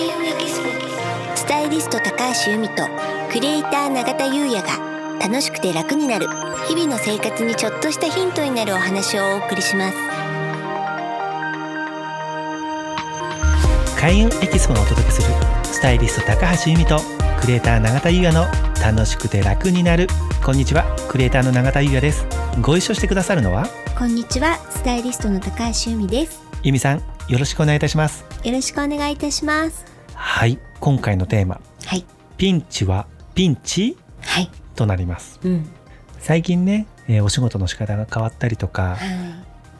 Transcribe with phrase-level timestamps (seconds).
[0.00, 0.70] 開運エキスポ
[1.36, 2.88] スタイリスト高橋由美と
[3.30, 6.26] クリエイター永田優也が楽しくて楽になる
[6.66, 9.98] 日々の生活にちょっとしたヒントになるお話をお送りします。
[14.00, 15.28] 開運エキスポのお届けする
[15.64, 16.98] スタイリスト高橋由美と
[17.38, 18.46] クリエイター永田優也の
[18.82, 20.06] 楽しくて楽になる。
[20.42, 22.26] こんにちはクリエイターの永田優也です。
[22.62, 23.68] ご一緒してくださるのは？
[23.98, 26.40] こんにちはスタイリストの高橋由美です。
[26.62, 28.24] 由美さんよろしくお願いいたします。
[28.42, 29.89] よろしくお願いいたします
[30.22, 30.58] はい。
[30.80, 31.60] 今回のテーマ。
[31.86, 32.04] はい。
[32.36, 33.96] ピンチはピンチ？
[34.20, 34.50] はい。
[34.76, 35.40] となります。
[35.42, 35.66] うん。
[36.18, 38.98] 最近ね、えーお仕事の仕方が変わったりとかはい。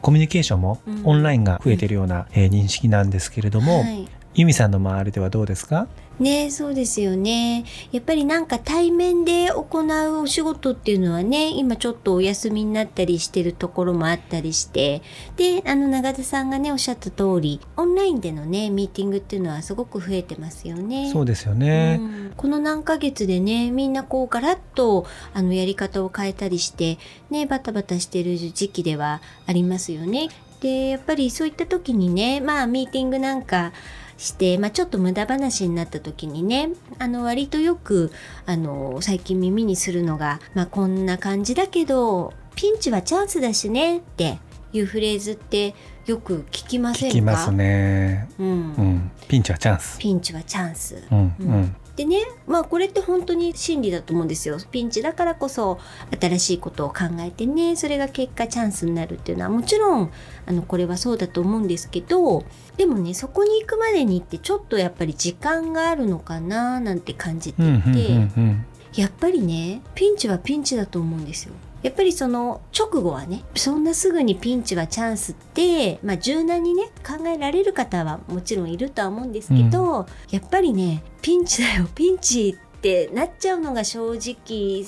[0.01, 1.01] コミュニケーションもうん。
[1.05, 5.87] オンラインが増えているような、えー認識なんですけれども、はい由美さんの周りではどうですか？
[6.19, 7.65] ねそうですよね。
[7.91, 15.01] やっぱりなんか対面で行うお仕事っていうのはね、今ちょっとお休みになったりしてるところもあったりして、
[15.35, 21.09] で、あの永田さんがね、おっしゃった通り、オンラインでのね、ミーティングっていうのはすごく増えてますよね。
[21.11, 26.97] そうですよね、うんこの何ヶ月でねみんなこうガラッとあのやり方を変えたりして
[27.29, 30.29] ねバタバタしてる時期ではありますよね。
[30.61, 33.73] でやっぱりそういった時にねまあミーティングなんか
[34.21, 36.69] して、まあ、ちょっと無駄話になった時にね
[36.99, 38.11] あの割とよく
[38.45, 44.39] あの最近耳にするのが、まあ、こんな感じだけどピンチはチャンスだしねって
[44.73, 45.73] いうフレーズって
[46.05, 47.15] よく聞きませんか？
[47.15, 48.47] 聞きますね、うん。
[48.47, 51.03] うん、ピンチはチャンス、ピンチはチャンス。
[51.11, 51.61] うんううん。
[51.61, 54.57] んでねまあこれって本当に真理だと思うんですよ。
[54.71, 55.77] ピンチだからこそ
[56.19, 59.49] 新しいことを考えてねそれが結果チャンスになるっていうのは。
[59.49, 60.11] もちろん
[60.45, 62.45] あのこれはそうだと思うんですけど
[62.77, 71.53] でもねそこに行くまでにってちょっとやっぱり時間があるのかななんて感じていて、やっぱりねピンチはピンチだと思うんですよ。
[71.83, 84.85] やっぱりその直後はねそんなすぐにピンチはチャンスって、まあ、柔軟にね考えられる方はもちろんいるとは思うんですけど、やっぱりねピンチだよピンチってなっちゃうのが正直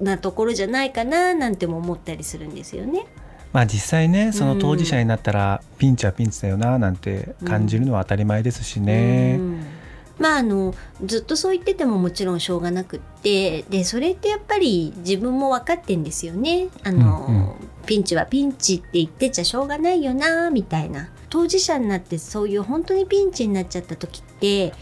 [0.00, 3.06] なところじゃないかななんても思ったりするんですよね。
[3.52, 9.75] まあ実際ねその当事者になったら、ピンチはピンチだよななんて感じるのは当たり前ですしね、うん
[10.18, 16.68] まああのずっとそう言っててももちろんしょうがなくってでそれってやっぱり自分も分かってんですよね。
[16.84, 17.52] あの、うんうん
[17.86, 24.72] ピンチはピンチって言ってちゃしょうがないよなみたいな当事者になってそういう本当にピンチになっちゃった時って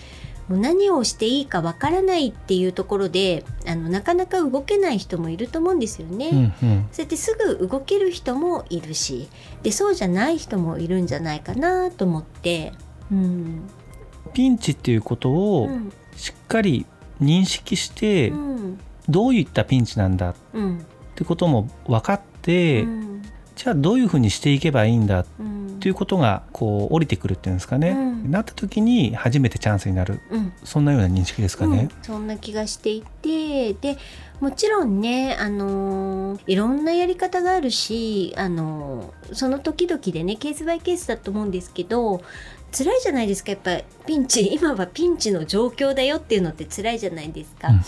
[0.48, 6.30] もう何をしていいかわからないっていうところであのなかなか動けない人もいると思うんですよね。
[6.30, 9.28] うんうんそうやってすぐ動ける人もいるし
[9.62, 12.72] でそうじゃない人もいるんじゃないかなと思って。
[13.12, 13.68] うん
[14.34, 15.92] ピンチっていうことをうん。
[16.16, 16.84] しっかり
[17.22, 18.78] 認識して、うん。
[19.08, 20.84] どういったピンチなんだっうん。
[21.14, 23.22] てことも分かって、うん。
[23.56, 25.78] じゃあどういうふうにしていけばいいんだっうん。
[25.80, 28.30] ていうことがこう降りてくるっていうんですかね、うん。
[28.30, 30.20] なった時に初めてチャンスになる。
[30.30, 30.52] うん。
[30.64, 31.88] そんなような認識ですかね。
[31.90, 32.02] うん。
[32.02, 33.98] そんな気がしていてで
[34.40, 42.22] もちろんね、あのーいろんなやり方があるし、あのーその時々でねケースバイケースだと思うんですけど
[42.76, 43.52] 辛いじゃないですか。
[43.52, 44.52] やっぱピンチ。
[44.54, 47.68] 今はピンチの状況だよっていうのって辛いじゃないですか。
[47.68, 47.82] うんうん。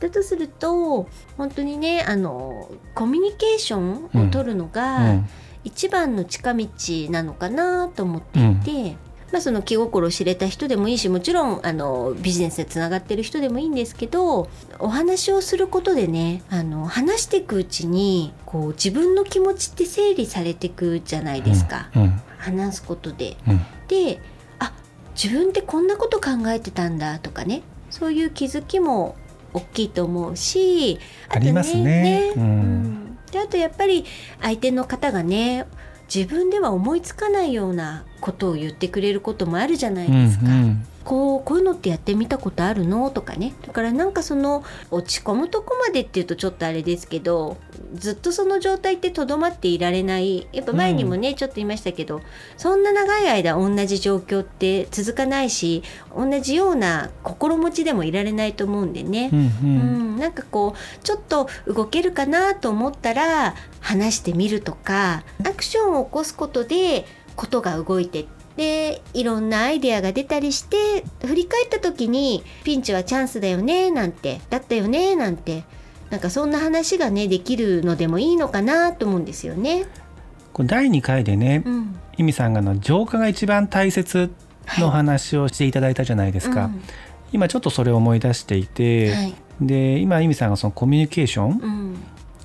[0.00, 5.28] だとすると本当にねあのコミュニケーションを取るのが、うん
[5.64, 6.68] 一番の近道
[7.08, 8.96] なのかなと思っていて、
[9.34, 23.36] まあ、その気心を知れた人でもいいしもちろんあのビジネスでつながってる人でもいいんですけどお話をすることでねあの話していくうちにこう自分の気持ちって整理されていくじゃないですか、うん話すことで。
[23.48, 23.60] うん。
[23.88, 24.20] で
[24.58, 24.72] あ
[25.20, 29.16] 自分ってこんなこと考えてたんだとかねそういう気づきも
[29.52, 32.42] 大きいと思うしありますねうん。
[32.42, 33.18] うん。
[33.32, 34.04] であとやっぱり
[34.42, 35.66] 相手の方がね
[36.12, 40.46] 自分では思いつかないようなことを言ってくれることもあるじゃないですか。
[40.46, 43.10] うんうんこうこういうのってやってみたことあるの？
[43.10, 43.52] とかね。
[43.66, 47.58] だからなんかその落ち込むとこまでっていうとちょっとあれですけど
[47.94, 50.48] ずっとその状態ってとどまっていられない。
[50.52, 52.22] やっぱ前にもね、ちょっと言いましたけど
[52.56, 55.82] そんな長い間同じ状況って続かないし
[56.16, 59.30] 同じような心持ちでもいられないと思うんでね。
[59.32, 67.04] うんううんん、なんかこうちょっと動けるかなと思ったら話してみるとかアクションを起こすことで
[67.36, 75.64] ことが動いてでいろんなアイデアが出たりして振り返った時にピンチはチャンスだよねなんてだったよねなんて
[76.10, 79.86] なんかそんな話がねできるのでもいいのかなと思うんですよね。
[80.56, 84.32] 第2回でね、うん、イミさんがあの浄化が一番大切
[84.78, 86.70] の話をしていただいたじゃないですか、
[87.32, 89.34] 今ちょっとそれを思い出していうんて、はい。
[89.60, 91.60] で今イミさんがそのコミュニケーション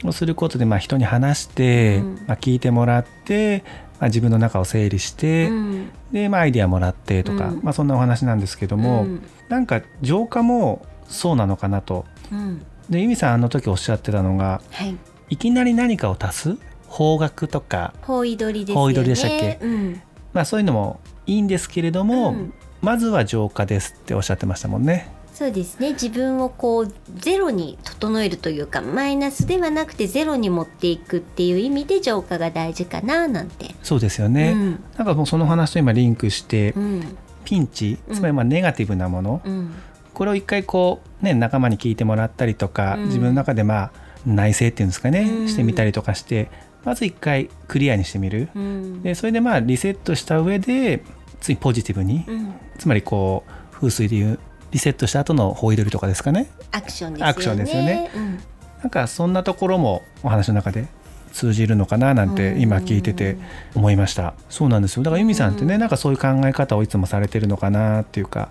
[0.03, 0.09] うん。
[0.09, 2.15] をすることで、まあ、人に話して、うん。
[2.27, 3.63] まあ、聞いてもらって
[3.99, 5.89] まあ、自分の中を整理して、うん。
[6.11, 7.59] で、まあ、アイデアもらってとか、うん。
[7.61, 9.23] まあ、そんなお話なんですけども、うん。
[9.49, 12.05] なんか浄化もそうなのかなと。
[12.31, 12.65] うん。
[12.89, 14.97] で由美さんあの時おっしゃってたのがはい。
[15.29, 16.57] いきなり何かを足す？
[16.87, 18.81] 方角とか、方位取りですよね。
[18.81, 19.59] 方位取りでしたっけ？
[19.61, 20.01] うん。
[20.33, 22.53] まあ、そういうのもいいんですけれども、うん。
[22.81, 25.11] まずは浄化ですっておっしゃってましたもんね。
[25.33, 25.91] そうですね。
[25.91, 33.73] 自分をこうゼロに整えるというかマイナスではなくてゼロに持っていくっていう意味で浄化が大事かななんて。
[33.81, 34.83] そうですよね、うん。
[34.97, 37.17] なんかもうその話と今リンクして、うん。
[37.45, 38.15] ピンチうん。
[38.15, 39.71] つまりまあネガティブなもの、うん。
[40.13, 43.05] これを一回こうね仲間に聞いてもらったりとか、うん。
[43.05, 43.91] 自分の中でまあ
[44.25, 45.47] 内省っていうんですかね、うん。
[45.47, 46.49] してみたりとかして
[46.83, 48.49] まず一回クリアにしてみる。
[48.55, 49.01] うん。
[49.03, 51.01] でそれでまあリセットした上で
[51.39, 52.53] 次ポジティブに、うん。
[52.77, 54.39] つまりこう風水でいう
[54.71, 56.49] リセットした後のホイドリとかですかね。
[56.71, 57.29] アクションですよね。
[57.29, 58.11] アクションですよね。
[58.15, 58.39] うん。
[58.81, 60.87] なんかそんなところもお話の中で
[61.33, 63.37] 通じるのかななんて今聞いてて
[63.75, 64.33] 思いました。
[64.49, 65.03] そうなんですよ。
[65.03, 68.49] だから由美さんってねなんかそういう考え方をいつもされてるのかなっていうか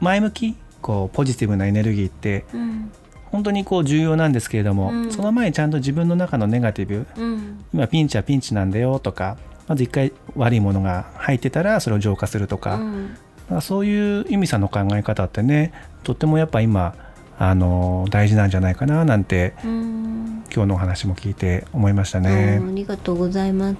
[0.00, 2.90] 前向きこうポジティブなエネルギーってうん。
[3.30, 5.12] 本当にこう重要なんですけれども、うん。
[5.12, 7.64] その前にちゃんと自分の中のネガティブうん。
[7.74, 9.36] 今ピンチはピンチなんだよとか
[9.68, 13.16] まず一回悪いものが入ってたらそれを浄化するとか,、うん
[13.60, 15.72] そういう由美さんの考え方ってね
[16.04, 16.94] とってもやっぱ今
[17.38, 22.58] あの大事なんじゃないかななんてうん今日のお話も聞いて思いましたあね。
[22.60, 23.76] ーありがとうございます。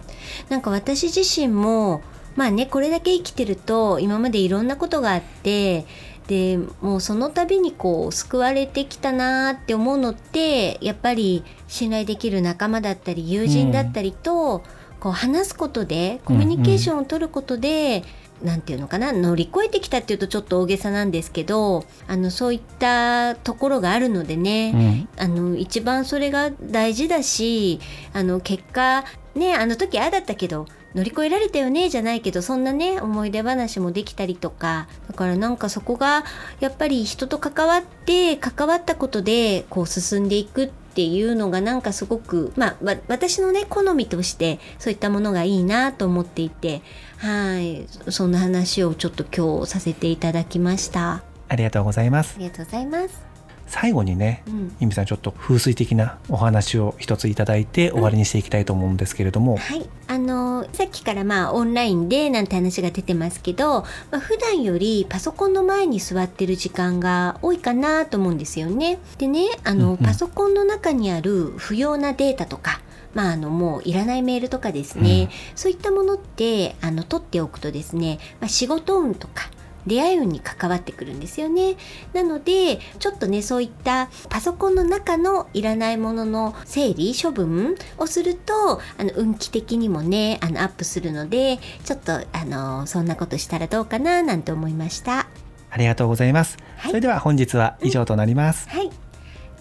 [0.48, 2.02] なんか私自身も
[2.36, 5.86] まあねこれだけ生きてると今までいろんなことがあって
[6.28, 14.62] でもうその度にこう救われてきたなーって思うのってやっぱり信頼できる仲間だったり友人だったりと、
[15.00, 18.04] こう話すことでコミュニケーションを取ることで、
[18.42, 25.22] なんていうのかな乗り越えてきたっていうとちょっと大げさなんですけどあのそういったところがあるのでね、うん。
[25.22, 27.80] あの一番それが大事だし
[28.12, 29.04] あの結果
[29.34, 36.24] ねあの時ああだったけど乗り越えられたよねじゃないけどそんなね思い出話もできたりとかだからなんかそこが
[36.60, 46.82] やっぱり人と関わって関わったことでこう進んでいくっていうのがなんかすごくまあわ私のね好みとしてそういったものがいいなと思っていて
[47.18, 47.86] はい。
[48.10, 51.12] そんな話をちょっと今日させていただきました。
[51.14, 52.38] あありがとうございます。
[52.38, 53.28] りがとうございます。
[53.68, 54.42] 最後にね
[54.80, 54.90] うん。
[54.92, 68.98] さんちょっと風水的なお話を一ついただいて終わりにしていきたいと思うんですけれども、はい、あのさっきからまあオンラインでなんて話が出てますけど、まあ、普段よりパソコンの前に座ってる時間が多いかなと思うんですよね。
[69.18, 69.98] でねあの、うんうん。
[69.98, 72.80] パソコンの中にある不要なデータとか
[73.18, 79.50] まあ、あのもういらないメールとかですね、そういったものってあの取っておくとですね、まあ、仕事運とか
[79.88, 81.74] 出会い運に関わってくるんですよね。
[82.12, 95.26] なのでちょっとねそういったパソコンの中のいらないものの整理処分をするとあの運気的にもねあのアップするのでちょっとあのそんなことしたらどうかななんて思いました。
[95.70, 96.90] ありがとうございます、はい。
[96.92, 98.90] それでは本日は以上となります、はい。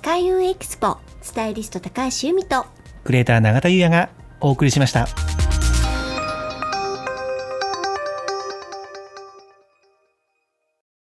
[0.04, 2.66] 開運エキスポスタイリスト高橋由美と
[3.08, 4.10] クリエイター永田優也が
[4.42, 5.08] お送りしました。